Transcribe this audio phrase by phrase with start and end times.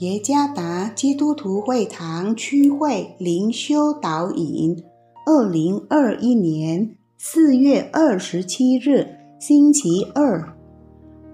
[0.00, 4.76] 耶加达基督徒会堂区会灵修导引，
[5.24, 9.08] 二零二一年四月二十七日，
[9.40, 10.54] 星期二，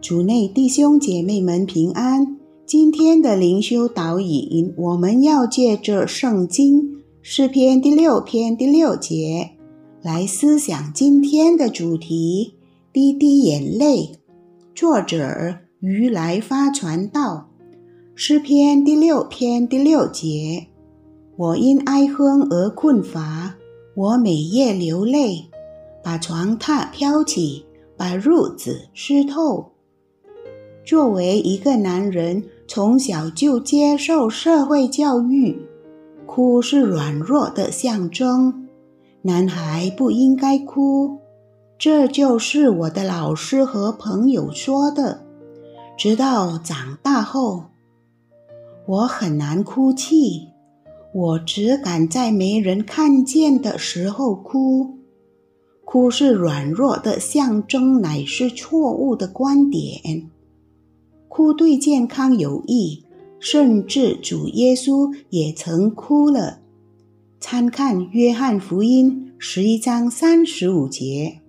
[0.01, 2.39] 主内弟兄姐妹们平安。
[2.65, 9.51] 今天的灵修导引，我们要借着圣经诗篇第六篇第六节
[10.01, 12.55] 来思想今天的主题：
[12.93, 14.13] 滴滴眼泪。
[14.73, 17.49] 作者于来发传道。
[18.15, 20.67] 诗篇第六篇第六节：
[21.37, 23.55] 我因哀哼而困乏，
[23.95, 25.49] 我每夜流泪，
[26.05, 27.65] 把床榻飘起，
[27.97, 29.73] 把褥子湿透。
[30.85, 35.67] 作为一个男人，从小就接受社会教育，
[36.27, 38.69] 哭是软弱的象征，
[39.23, 41.17] 男孩不应该哭。
[41.79, 45.25] 这就是我的老师和朋友说的。
[45.97, 47.72] 直到长大后。
[48.93, 50.49] 我很难哭泣，
[51.15, 54.99] 我只敢在没人看见的时候哭。
[55.87, 60.29] 哭是软弱的象征，乃是错误的观点。
[61.27, 63.03] 哭对健康有益，
[63.41, 66.59] 甚至主耶稣也曾哭了。
[67.41, 71.41] 参看《约翰福音》十一章三十五节。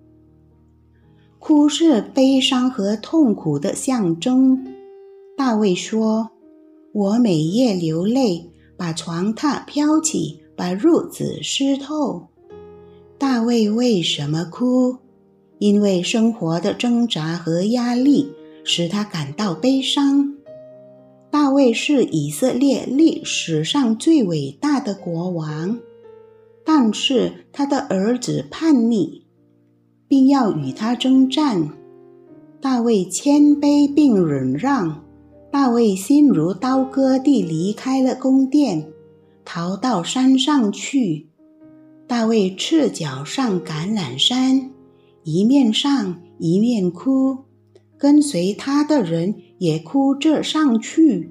[1.38, 4.66] 哭是悲伤和痛苦的象征。
[5.36, 6.30] 大卫说。
[6.94, 12.28] 我每夜流泪，把床榻飘起，把褥子湿透。
[13.18, 14.98] 大卫为什么哭？
[15.58, 18.30] 因为生活的挣扎和压力
[18.62, 20.36] 使他感到悲伤。
[21.32, 25.76] 大卫是以色列历史上最伟大的国王，
[26.64, 29.24] 但是他的儿子叛逆，
[30.06, 31.70] 并要与他征战。
[32.60, 35.03] 大卫谦卑并忍让。
[35.54, 38.88] 大卫心如刀割地离开了宫殿，
[39.44, 41.28] 逃到山上去。
[42.08, 44.72] 大卫赤脚上橄榄山，
[45.22, 47.38] 一面上一面哭，
[47.96, 51.30] 跟随他的人也哭着上去。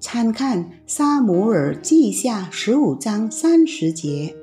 [0.00, 4.34] 参看《撒母耳记下》十五章三十节。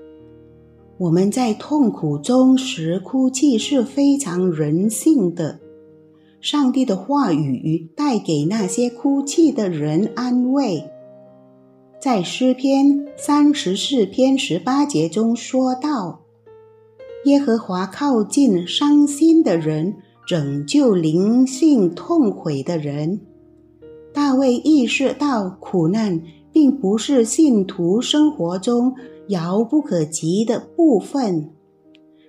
[0.97, 5.59] 我们在痛苦中时哭泣是非常人性的。
[6.39, 10.83] 上帝的话语带给那些哭泣的人安慰，
[11.99, 16.21] 在诗篇三十四篇十八节中说道
[17.25, 19.95] ：“耶和华靠近伤心的人，
[20.27, 23.19] 拯救灵性痛悔的人。”
[24.13, 26.21] 大卫意识到苦难
[26.51, 28.93] 并不是信徒生活中
[29.29, 31.51] 遥不可及的部分。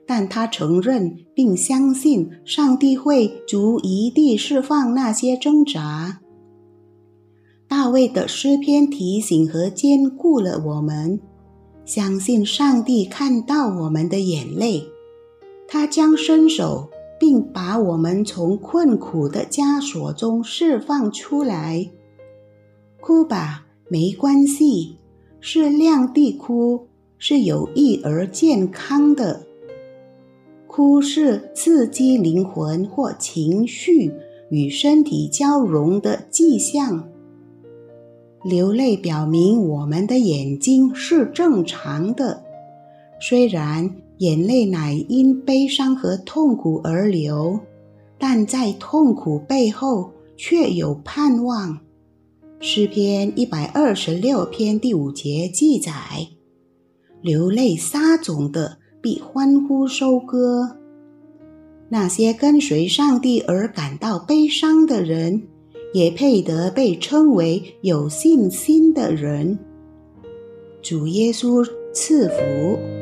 [0.09, 6.21] 但他承认并相信上帝会逐一地释放那些挣扎。
[7.69, 11.21] 大卫的诗篇提醒和坚固了我们，
[11.85, 14.83] 相信上帝看到我们的眼泪，
[15.69, 16.89] 他将伸手
[17.21, 21.87] 并把我们从困苦的枷锁中释放出来。
[23.01, 24.97] 哭吧，没关系，
[25.39, 26.87] 是亮地哭，
[27.19, 29.45] 是有益而健康的。
[30.79, 34.15] 哭是刺激灵魂或情绪
[34.49, 37.09] 与身体交融的迹象。
[38.45, 42.45] 流泪表明我们的眼睛是正常的，
[43.21, 47.59] 虽然眼泪乃因悲伤和痛苦而流，
[48.17, 51.81] 但在痛苦背后却有盼望。
[52.61, 55.93] 诗篇一百二十六篇第五节记载
[57.21, 60.77] ：“流泪撒种的。”必欢呼收割。
[61.89, 65.43] 那些跟随上帝而感到悲伤的人，
[65.95, 69.59] 也配得被称为有信心的人。
[70.83, 72.98] 主耶稣赐福。